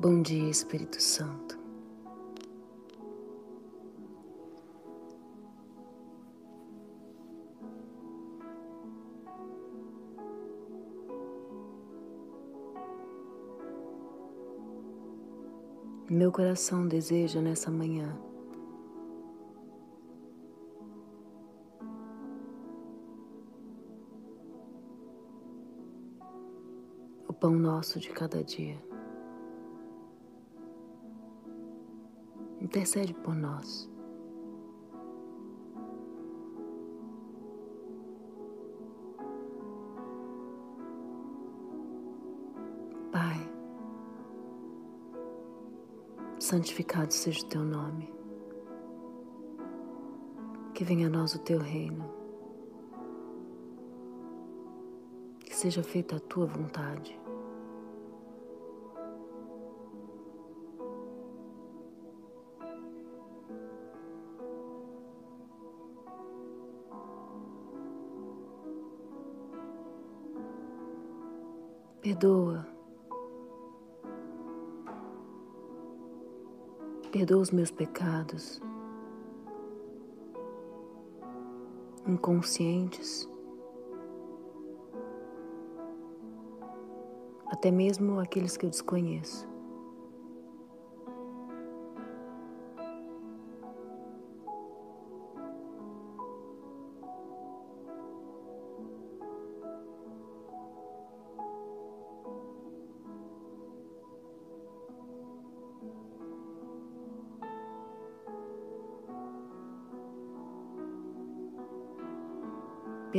[0.00, 1.58] Bom dia, Espírito Santo.
[16.08, 18.18] Meu coração deseja nessa manhã
[27.28, 28.89] o pão nosso de cada dia.
[32.70, 33.90] Intercede por nós.
[43.10, 43.52] Pai,
[46.38, 48.14] santificado seja o teu nome.
[50.72, 52.08] Que venha a nós o teu reino.
[55.40, 57.19] Que seja feita a tua vontade.
[72.10, 72.66] Perdoa.
[77.12, 78.60] Perdoa os meus pecados,
[82.04, 83.30] inconscientes,
[87.46, 89.49] até mesmo aqueles que eu desconheço.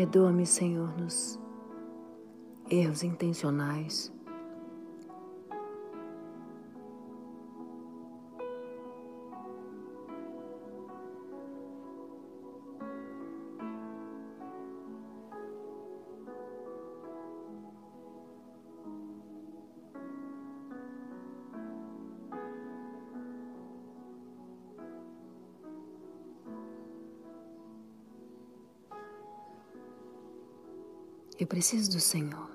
[0.01, 1.39] Perdoa-me, Senhor, nos
[2.71, 4.11] erros intencionais.
[31.51, 32.49] Preciso do Senhor.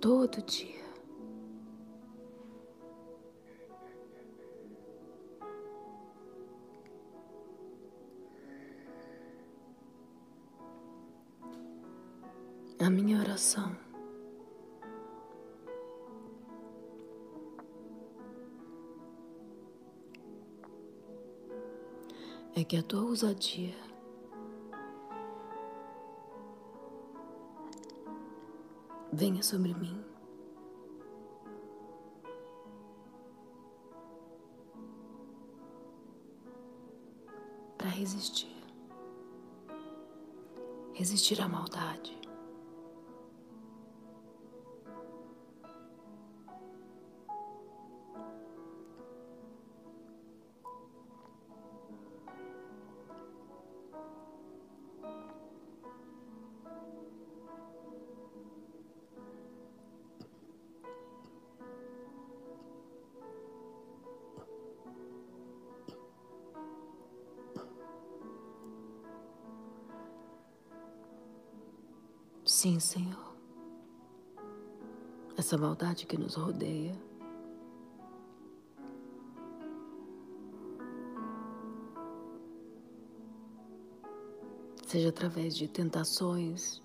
[0.00, 0.86] Todo dia.
[12.78, 13.76] A minha oração
[22.58, 23.74] é que a tua ousadia
[29.12, 30.02] venha sobre mim.
[37.76, 38.56] Para resistir,
[40.94, 42.18] resistir à maldade.
[75.56, 76.94] Essa maldade que nos rodeia.
[84.86, 86.82] Seja através de tentações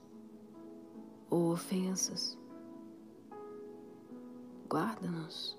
[1.30, 2.38] ou ofensas.
[4.70, 5.58] Guarda-nos.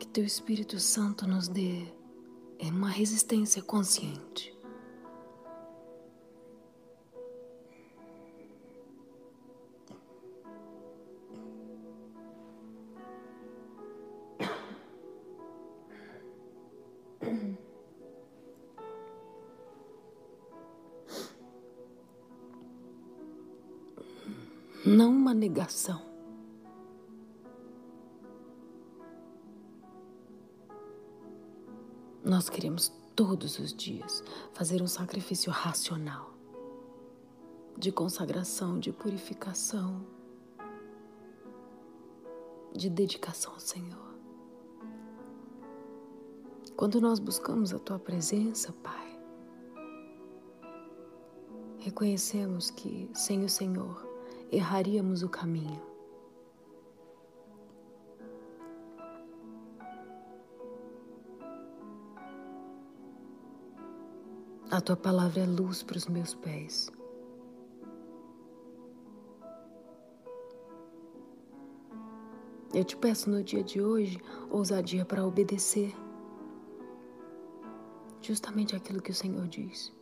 [0.00, 1.86] Que Teu Espírito Santo nos dê
[2.62, 4.57] uma resistência consciente.
[25.38, 26.02] Negação.
[32.24, 36.34] Nós queremos todos os dias fazer um sacrifício racional
[37.76, 40.04] de consagração, de purificação,
[42.72, 44.08] de dedicação ao Senhor.
[46.76, 49.20] Quando nós buscamos a tua presença, Pai,
[51.78, 54.07] reconhecemos que sem o Senhor
[54.50, 55.80] erraríamos o caminho.
[64.70, 66.90] A tua palavra é luz para os meus pés.
[72.74, 75.92] Eu te peço no dia de hoje ousadia para obedecer
[78.20, 79.97] justamente aquilo que o Senhor diz.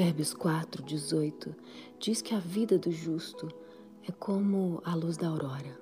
[0.00, 1.54] Provérbios 4, 18
[1.98, 3.46] diz que a vida do justo
[4.08, 5.78] é como a luz da aurora.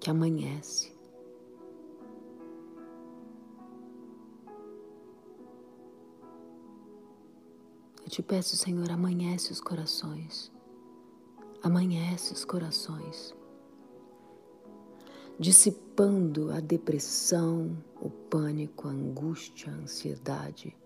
[0.00, 0.93] Que amanhece
[8.10, 10.52] te peço, Senhor, amanhece os corações.
[11.62, 13.34] Amanhece os corações.
[15.38, 20.76] Dissipando a depressão, o pânico, a angústia, a ansiedade.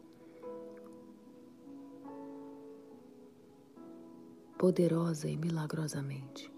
[4.57, 6.58] Poderosa e milagrosamente.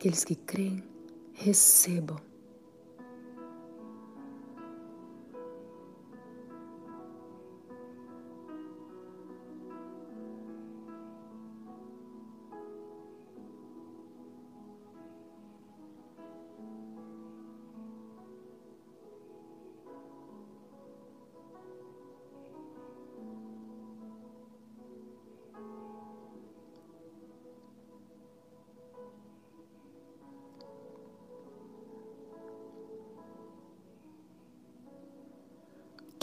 [0.00, 0.82] Aqueles que creem,
[1.34, 2.16] recebam.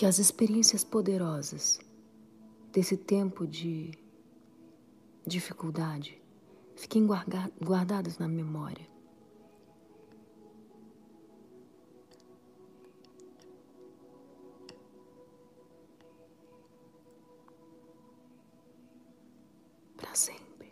[0.08, 1.82] As experiências poderosas
[2.72, 3.92] desse tempo de
[5.26, 6.18] dificuldade
[6.78, 7.06] fiquem
[7.62, 8.88] guardadas na memória.
[19.98, 20.72] Para sempre.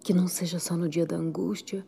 [0.00, 1.86] Que não seja só no dia da angústia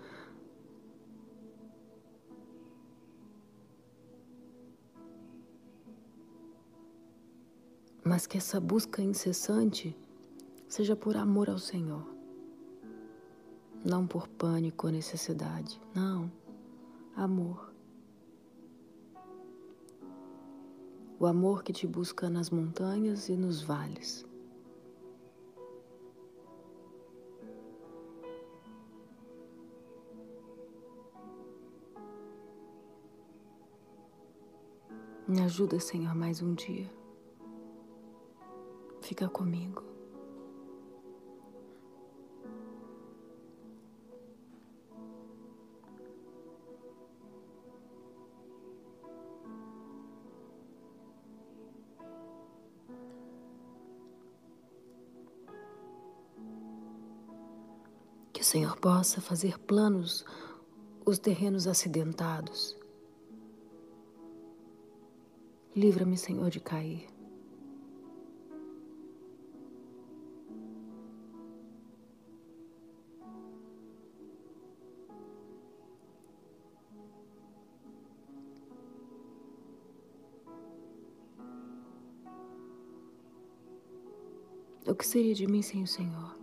[8.13, 9.97] mas que essa busca incessante
[10.69, 12.07] seja por amor ao Senhor,
[13.83, 16.31] não por pânico ou necessidade, não,
[17.17, 17.73] amor.
[21.19, 24.27] O amor que te busca nas montanhas e nos vales.
[35.27, 37.02] Me ajuda, Senhor, mais um dia
[39.13, 39.83] fica comigo.
[58.33, 60.25] Que o Senhor possa fazer planos
[61.05, 62.79] os terrenos acidentados.
[65.77, 67.12] Livra-me, Senhor, de cair.
[84.85, 86.42] O que seria de mim sem o Senhor?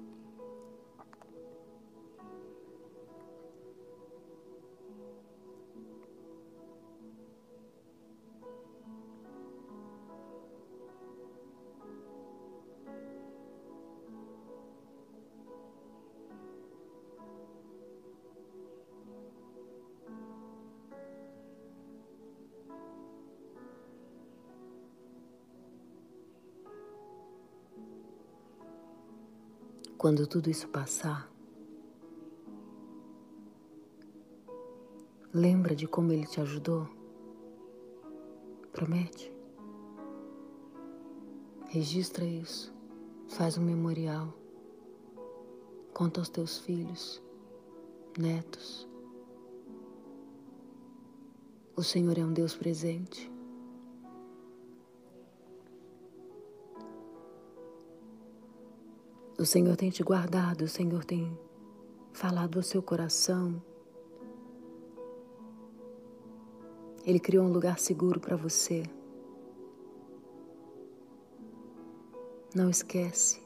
[29.99, 31.29] Quando tudo isso passar,
[35.33, 36.87] lembra de como ele te ajudou?
[38.71, 39.29] Promete?
[41.67, 42.73] Registra isso,
[43.27, 44.33] faz um memorial,
[45.93, 47.21] conta aos teus filhos,
[48.17, 48.87] netos.
[51.75, 53.29] O Senhor é um Deus presente.
[59.39, 61.39] O Senhor tem te guardado, o Senhor tem
[62.11, 63.63] falado ao seu coração.
[67.05, 68.83] Ele criou um lugar seguro para você.
[72.53, 73.41] Não esquece.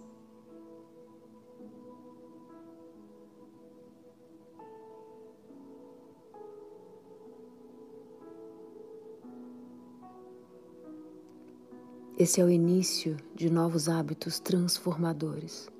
[12.17, 15.71] Esse é o início de novos hábitos transformadores.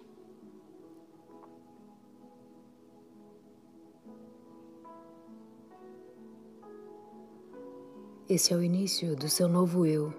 [8.35, 10.11] Esse é o início do seu novo eu,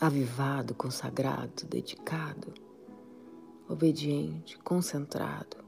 [0.00, 2.54] avivado, consagrado, dedicado,
[3.68, 5.58] obediente, concentrado.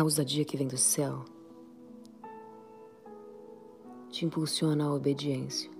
[0.00, 1.26] A ousadia que vem do céu
[4.08, 5.70] te impulsiona à obediência.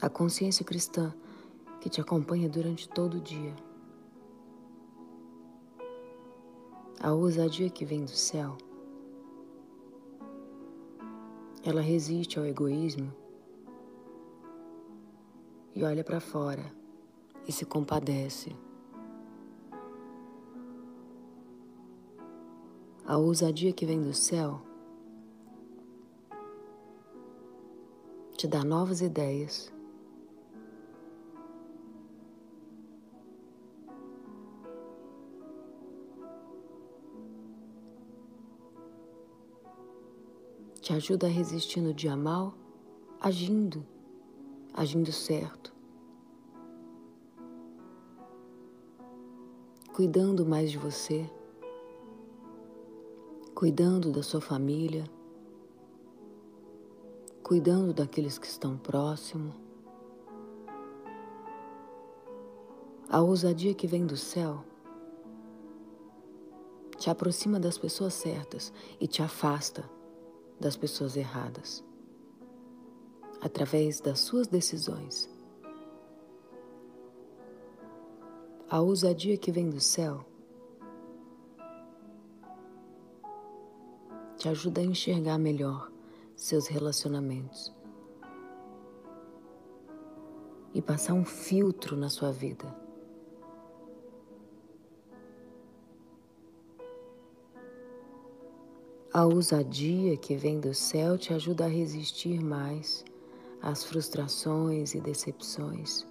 [0.00, 1.12] A consciência cristã
[1.80, 3.52] que te acompanha durante todo o dia.
[7.00, 8.56] A ousadia que vem do céu,
[11.64, 13.12] ela resiste ao egoísmo
[15.74, 16.72] e olha para fora
[17.48, 18.54] e se compadece.
[23.10, 24.62] A ousadia que vem do céu
[28.36, 29.72] te dá novas ideias.
[40.80, 42.54] Te ajuda a resistir no dia mal,
[43.20, 43.84] agindo,
[44.72, 45.74] agindo certo.
[49.92, 51.28] Cuidando mais de você
[53.60, 55.04] cuidando da sua família,
[57.42, 59.54] cuidando daqueles que estão próximos.
[63.10, 64.64] A ousadia que vem do céu
[66.96, 69.84] te aproxima das pessoas certas e te afasta
[70.58, 71.84] das pessoas erradas,
[73.42, 75.28] através das suas decisões.
[78.70, 80.29] A ousadia que vem do céu
[84.40, 85.92] te ajuda a enxergar melhor
[86.34, 87.70] seus relacionamentos
[90.72, 92.74] e passar um filtro na sua vida.
[99.12, 103.04] A ousadia que vem do céu te ajuda a resistir mais
[103.60, 106.09] às frustrações e decepções.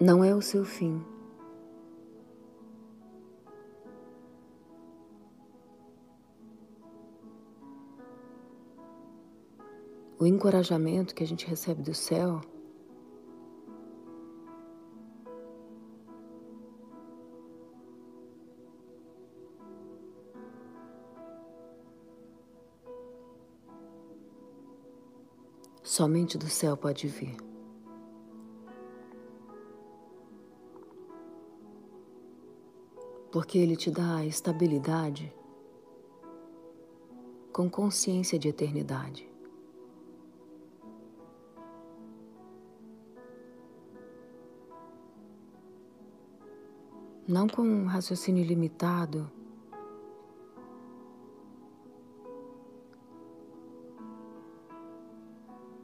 [0.00, 1.04] Não é o seu fim.
[10.18, 12.40] o encorajamento que a gente recebe do céu
[25.82, 27.47] somente do céu pode vir.
[33.38, 35.32] Porque ele te dá estabilidade
[37.52, 39.30] com consciência de eternidade.
[47.28, 49.30] não com um raciocínio limitado.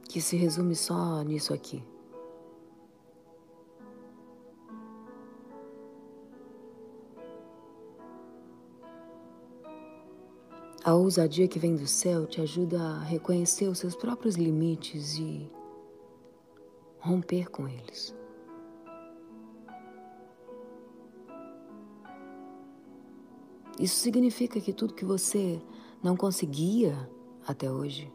[0.09, 1.94] Que se resume só nisso aqui.
[10.85, 15.51] A ousadia que vem do céu te ajuda a reconhecer os seus próprios limites e
[16.99, 18.15] romper com eles.
[23.79, 25.59] Isso significa que tudo que você
[26.03, 27.09] não conseguia
[27.47, 28.13] até hoje,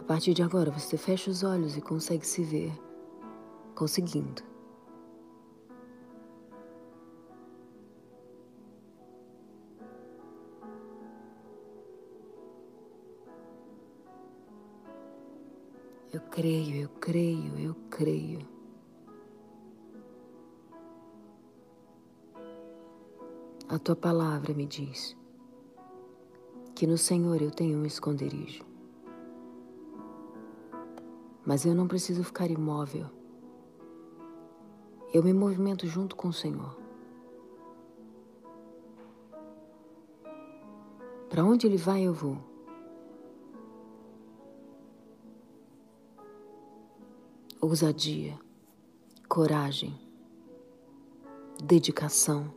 [0.00, 2.72] a partir de agora você fecha os olhos e consegue se ver
[3.74, 4.55] conseguindo.
[16.16, 18.38] Eu creio, eu creio, eu creio.
[23.68, 25.14] A tua palavra me diz
[26.74, 28.64] que no Senhor eu tenho um esconderijo.
[31.44, 33.10] Mas eu não preciso ficar imóvel.
[35.12, 36.78] Eu me movimento junto com o Senhor.
[41.28, 42.55] Para onde Ele vai, eu vou.
[47.58, 48.38] Ousadia,
[49.28, 49.98] coragem,
[51.64, 52.52] dedicação.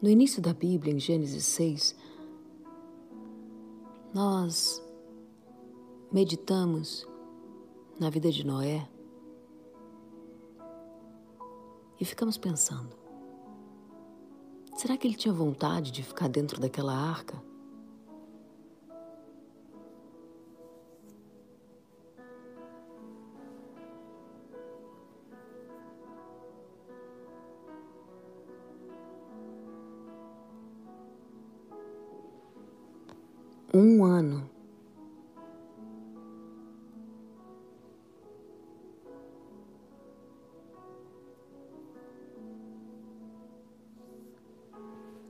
[0.00, 1.96] No início da Bíblia, em Gênesis 6,
[4.14, 4.80] nós
[6.12, 7.04] meditamos
[7.98, 8.88] na vida de Noé
[11.98, 12.96] e ficamos pensando:
[14.76, 17.47] será que ele tinha vontade de ficar dentro daquela arca?
[34.18, 34.50] Um ano.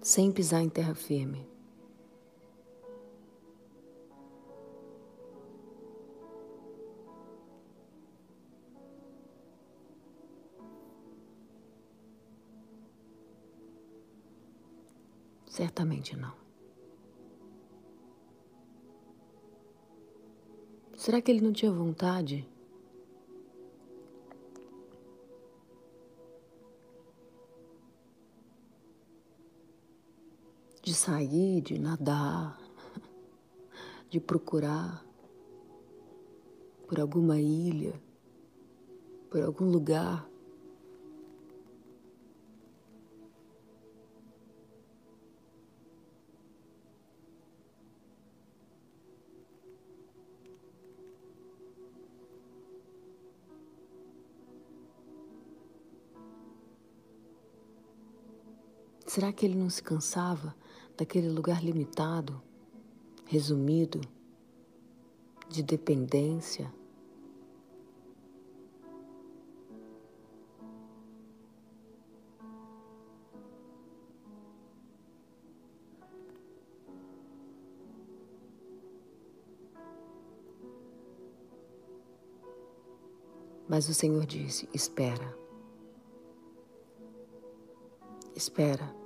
[0.01, 1.47] Sem pisar em terra firme.
[15.47, 16.48] Certamente não.
[21.09, 22.47] Será que ele não tinha vontade?
[30.83, 32.61] De sair, de nadar,
[34.11, 35.03] de procurar
[36.87, 37.99] por alguma ilha,
[39.31, 40.29] por algum lugar
[59.19, 60.55] Será que ele não se cansava
[60.97, 62.41] daquele lugar limitado,
[63.27, 64.01] resumido,
[65.49, 66.73] de dependência?
[83.69, 85.37] Mas o Senhor disse: Espera.
[88.37, 88.98] Espera.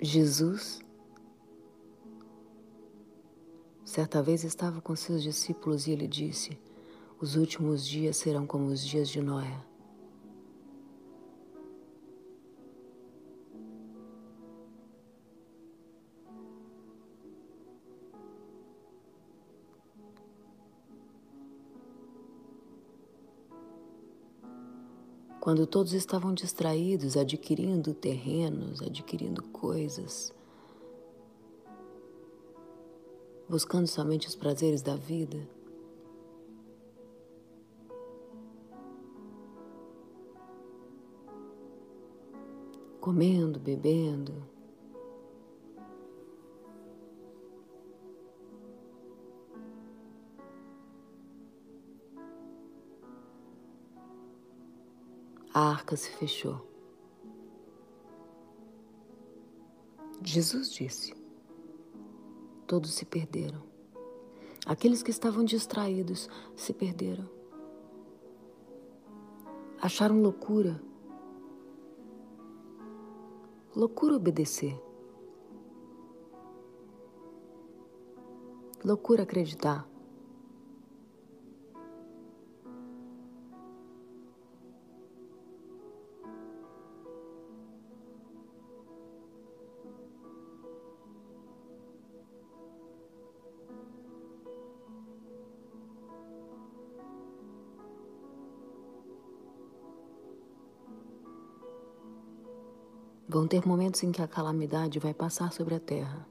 [0.00, 0.80] Jesus,
[3.82, 6.58] certa vez estava com seus discípulos e ele disse:
[7.18, 9.58] Os últimos dias serão como os dias de Noé.
[25.46, 30.34] Quando todos estavam distraídos, adquirindo terrenos, adquirindo coisas,
[33.48, 35.38] buscando somente os prazeres da vida.
[43.00, 44.34] Comendo, bebendo,
[55.56, 56.60] a arca se fechou.
[60.22, 61.14] Jesus disse:
[62.66, 63.62] Todos se perderam.
[64.66, 67.26] Aqueles que estavam distraídos se perderam.
[69.80, 70.78] Acharam loucura.
[73.74, 74.78] Loucura obedecer.
[78.84, 79.88] Loucura acreditar.
[103.46, 106.26] Vão ter momentos em que a calamidade vai passar sobre a terra.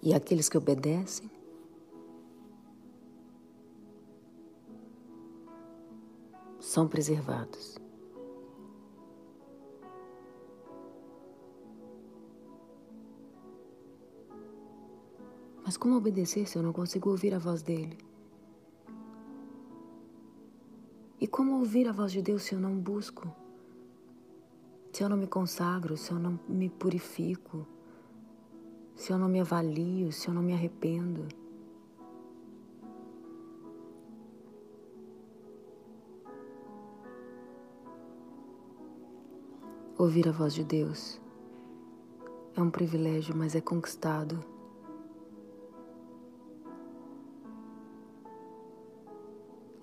[0.00, 1.28] E aqueles que obedecem
[6.60, 7.83] são preservados.
[15.74, 17.98] Mas como obedecer se eu não consigo ouvir a voz dele?
[21.20, 23.26] E como ouvir a voz de Deus se eu não busco?
[24.92, 27.66] Se eu não me consagro, se eu não me purifico,
[28.94, 31.26] se eu não me avalio, se eu não me arrependo?
[39.98, 41.20] Ouvir a voz de Deus
[42.54, 44.53] é um privilégio, mas é conquistado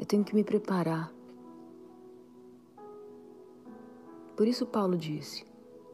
[0.02, 1.14] Eu tenho que me preparar.
[4.36, 5.46] Por isso, Paulo disse: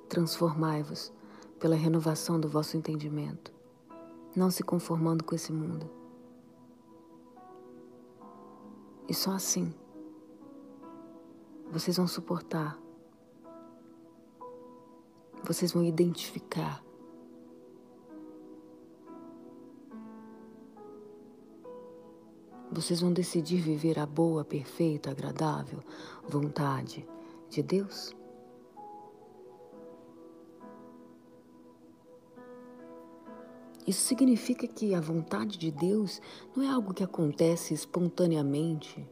[0.08, 1.12] transformai-vos
[1.60, 3.52] pela renovação do vosso entendimento,
[4.34, 5.92] não se conformando com esse mundo.
[9.10, 9.74] E só assim
[11.70, 12.80] vocês vão suportar,
[15.44, 16.82] vocês vão identificar
[22.78, 25.80] Vocês vão decidir viver a boa, perfeita, agradável
[26.28, 27.10] vontade
[27.50, 28.16] de Deus?
[33.88, 36.22] Isso significa que a vontade de Deus
[36.56, 39.10] não é algo que acontece espontaneamente,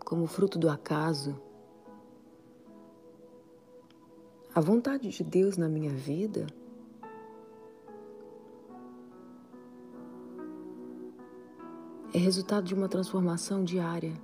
[0.00, 1.40] como fruto do acaso.
[4.54, 6.46] A vontade de Deus na minha vida
[12.12, 14.14] é resultado de uma transformação diária.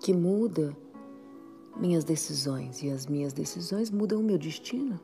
[0.00, 0.76] Que muda
[1.76, 5.00] minhas decisões e as minhas decisões mudam o meu destino.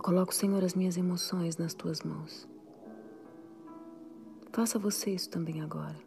[0.00, 2.48] Eu coloco, Senhor, as minhas emoções nas tuas mãos.
[4.50, 5.98] Faça você isso também agora.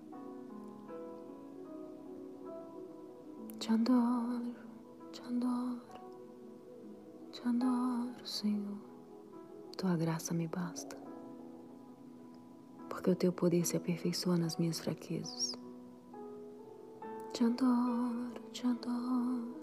[3.59, 4.55] Te adoro,
[5.11, 5.81] te adoro,
[7.31, 8.79] te adoro, Senhor.
[9.77, 10.97] Tua graça me basta.
[12.89, 15.53] Porque o teu poder se aperfeiçoa nas minhas fraquezas.
[17.31, 19.62] Te adoro, te adoro.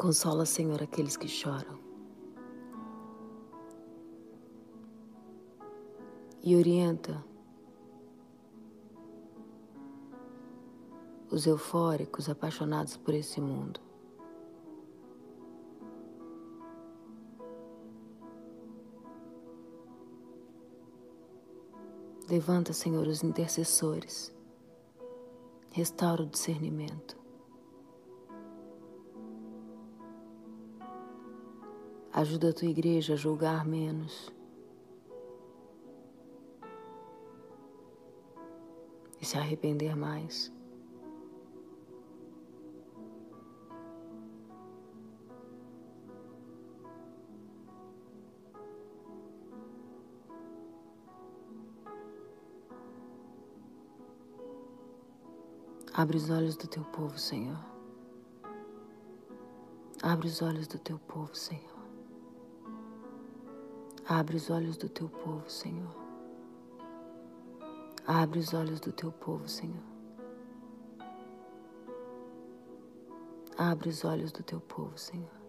[0.00, 1.78] Consola, Senhor, aqueles que choram.
[6.42, 7.22] E orienta
[11.30, 13.78] os eufóricos apaixonados por esse mundo.
[22.26, 24.34] Levanta, Senhor, os intercessores.
[25.70, 27.19] Restaura o discernimento.
[32.20, 34.30] Ajuda a tua igreja a julgar menos.
[39.18, 40.52] E se arrepender mais.
[55.94, 57.64] Abre os olhos do teu povo, Senhor.
[60.02, 61.69] Abre os olhos do teu povo, Senhor.
[64.10, 65.94] Abre os olhos do teu povo, Senhor.
[68.04, 69.84] Abre os olhos do teu povo, Senhor.
[73.56, 75.39] Abre os olhos do teu povo, Senhor.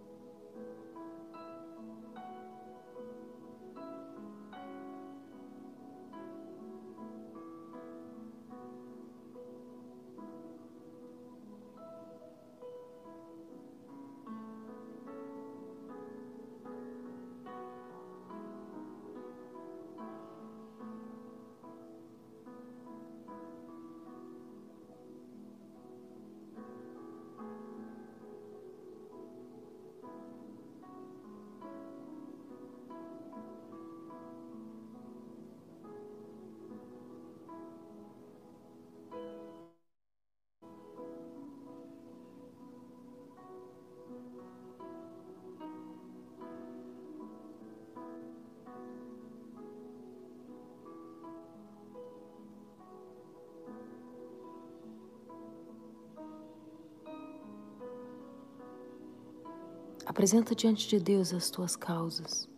[60.05, 62.49] Apresenta diante de Deus as tuas causas.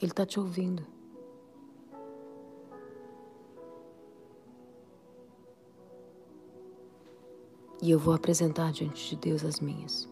[0.00, 0.84] Ele está te ouvindo.
[7.80, 10.08] E eu vou apresentar diante de Deus as minhas.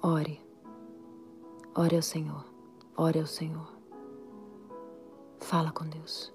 [0.00, 0.40] Ore.
[1.74, 2.44] Ore ao Senhor.
[2.96, 3.72] Ore ao Senhor.
[5.40, 6.32] Fala com Deus.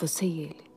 [0.00, 0.69] Você e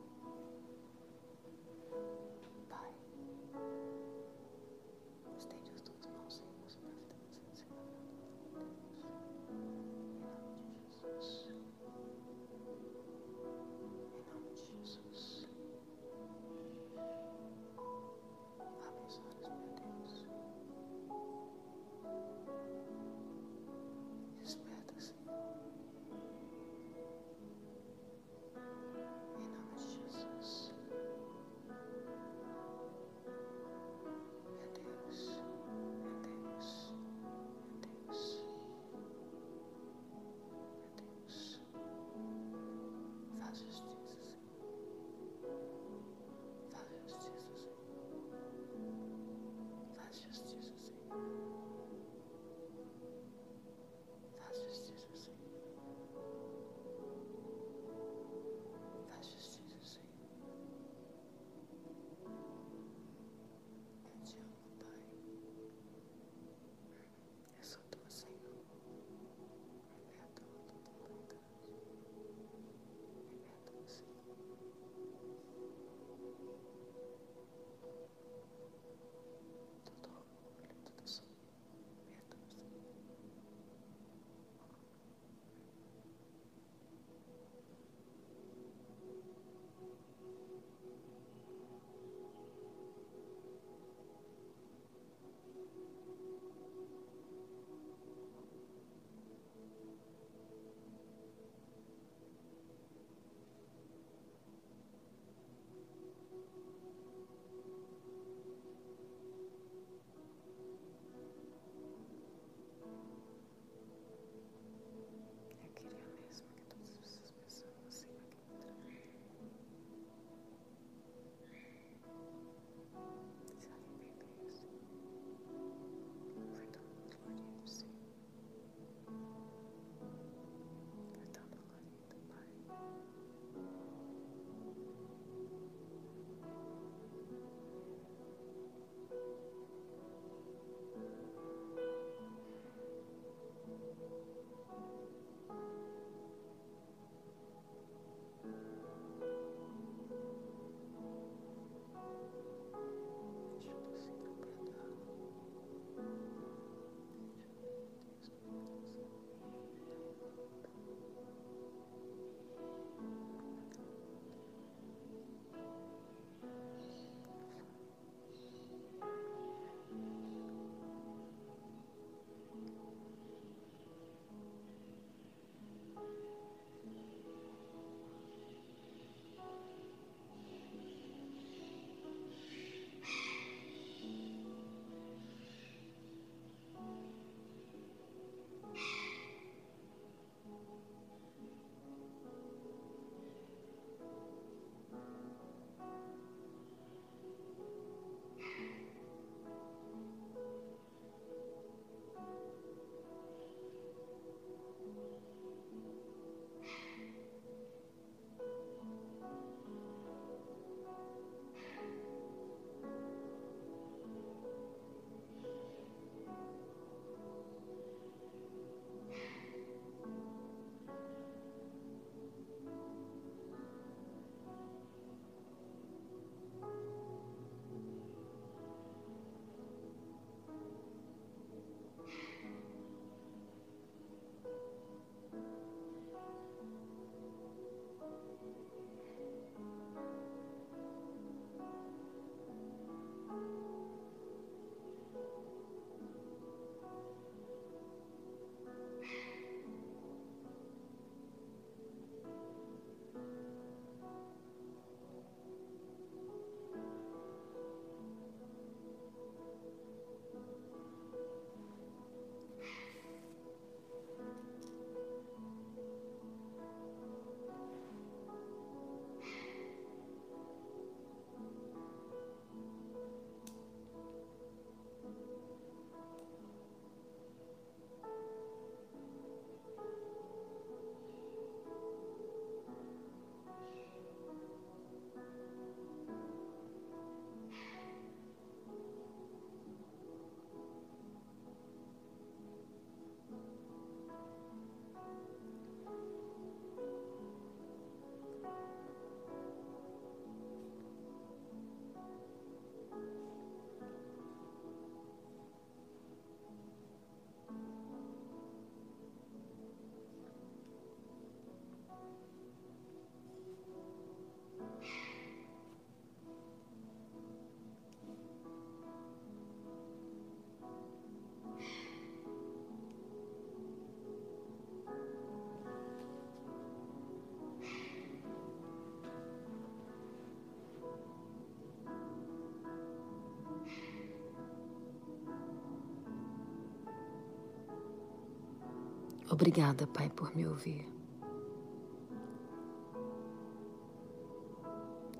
[339.34, 340.88] Obrigada, Pai, por me ouvir.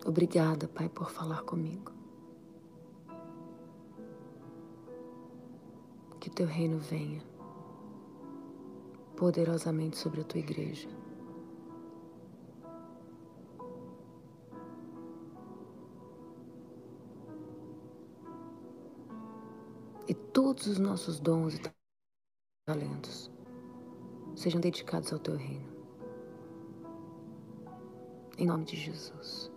[0.07, 1.91] Obrigada, Pai, por falar comigo.
[6.21, 7.25] Que o teu reino venha
[9.17, 10.89] poderosamente sobre a tua igreja.
[20.07, 21.74] E todos os nossos dons e
[24.45, 25.65] sejam dedicados ao teu reino.
[28.37, 29.51] Em nome de Jesus.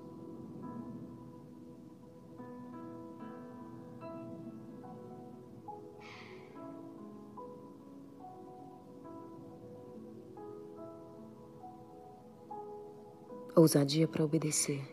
[13.56, 14.88] ousadia para obedecer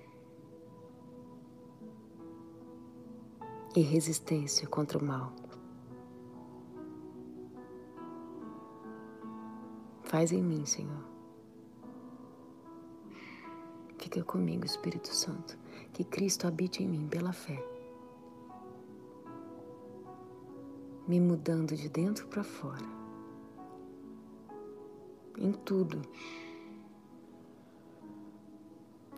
[3.77, 5.44] e resistência contra o mal.
[10.15, 11.05] Faz em mim, Senhor.
[13.99, 15.59] Fica comigo, Espírito Santo,
[15.93, 17.61] que Cristo habite em mim pela fé,
[21.09, 22.87] me mudando de dentro para fora,
[25.37, 26.01] em tudo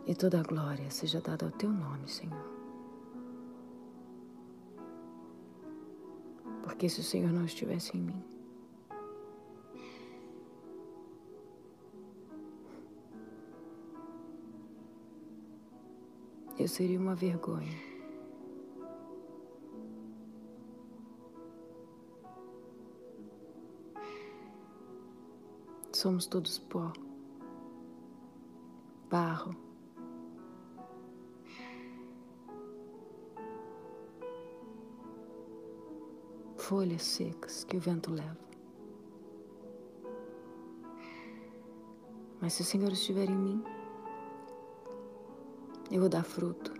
[0.07, 2.51] e toda a glória seja dada ao teu nome, Senhor.
[6.62, 8.36] Porque se o Senhor não estivesse em mim,
[16.67, 17.79] eu seria uma vergonha.
[25.93, 26.93] Somos todos pó,
[29.09, 29.55] barro.
[36.59, 38.37] folhas secas que o vento leva.
[42.41, 43.76] Mas se o Senhor estiver em mim,
[45.91, 46.72] eu vou dar fruto,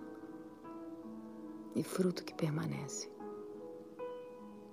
[1.75, 3.11] e fruto que permanece,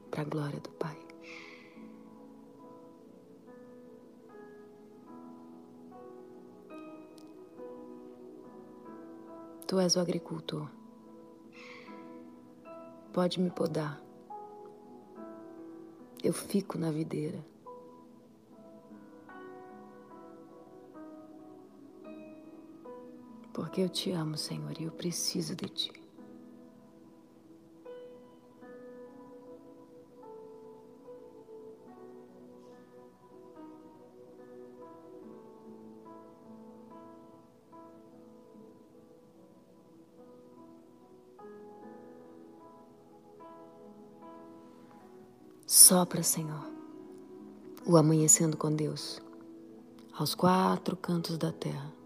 [0.10, 0.98] para a glória do Pai.
[9.68, 10.70] Tu és o agricultor.
[13.12, 14.04] Pode me podar
[16.24, 17.53] eu fico na videira.
[23.54, 25.92] Porque eu te amo, Senhor, e eu preciso de ti.
[45.68, 46.72] Sopra, Senhor,
[47.86, 49.22] o amanhecendo com Deus,
[50.14, 52.03] aos quatro cantos da terra.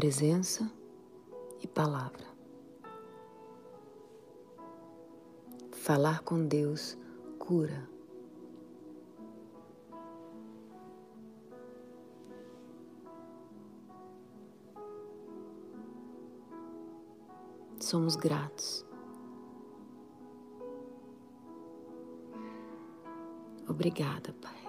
[0.00, 0.72] Presença
[1.62, 2.24] e palavra.
[5.72, 6.96] Falar com Deus
[7.38, 7.86] cura.
[17.78, 18.86] Somos gratos.
[23.68, 24.59] Obrigada, Pai.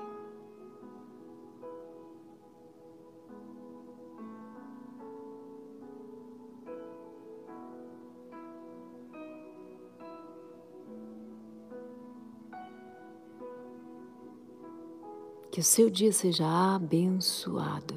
[15.62, 16.44] O seu dia seja
[16.74, 17.94] abençoado,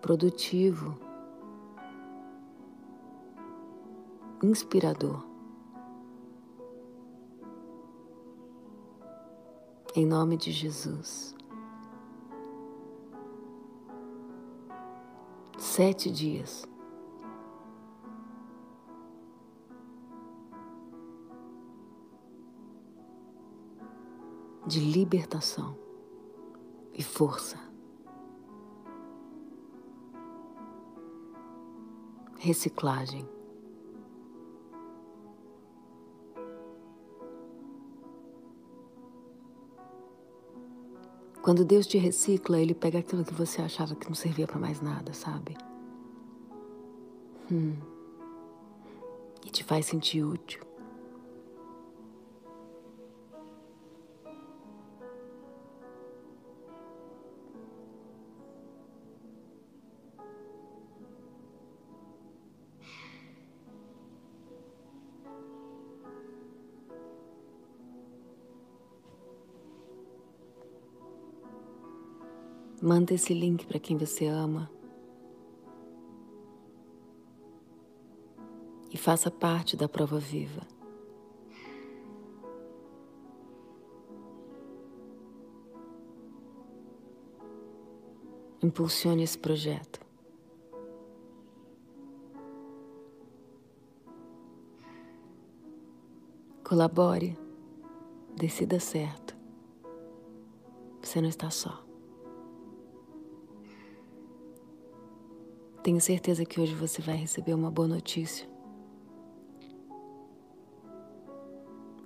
[0.00, 0.98] produtivo,
[4.42, 5.22] inspirador.
[9.94, 11.34] Em nome de Jesus.
[15.58, 16.66] Sete dias
[24.66, 25.76] de libertação
[26.92, 27.58] e força.
[32.38, 33.28] Reciclagem.
[41.42, 44.80] Quando Deus te recicla, Ele pega aquilo que você achava que não servia para mais
[44.80, 45.56] nada, sabe?
[47.52, 47.76] Hum.
[49.44, 50.73] E te faz sentir útil.
[72.86, 74.70] Manda esse link para quem você ama.
[78.92, 80.60] E faça parte da prova viva.
[88.62, 89.98] Impulsione esse projeto.
[96.62, 97.34] Colabore,
[98.36, 99.34] decida certo.
[101.00, 101.83] Você não está só.
[105.84, 108.48] Tenho certeza que hoje você vai receber uma boa notícia.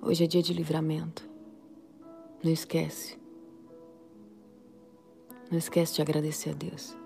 [0.02, 1.30] Hoje é dia de livramento.
[2.42, 3.16] Não esquece.
[5.48, 6.96] Não esquece de agradecer a Deus.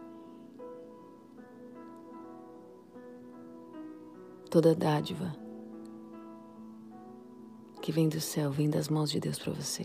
[4.50, 5.36] Toda dádiva
[7.82, 9.84] que vem do céu vem das mãos de Deus para você.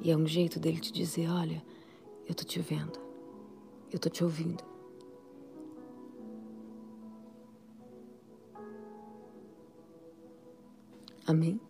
[0.00, 1.62] E é um jeito dele te dizer: olha,
[2.26, 3.07] eu tô te vendo.
[3.90, 4.62] Eu tô te ouvindo.
[11.26, 11.60] Amém?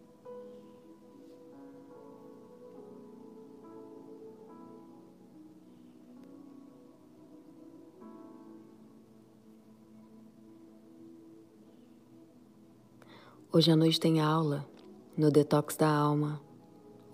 [13.51, 14.69] Hoje à noite tem aula
[15.17, 16.41] no Detox da Alma,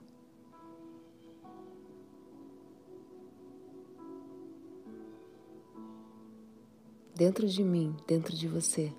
[7.15, 8.93] Dentro de mim, dentro de você,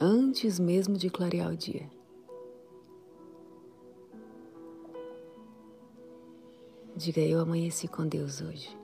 [0.00, 1.90] antes mesmo de clarear o dia.
[6.96, 8.76] Diga eu amanheci com Deus hoje.